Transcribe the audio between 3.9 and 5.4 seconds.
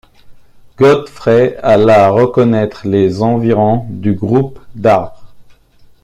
du groupe d’arbres.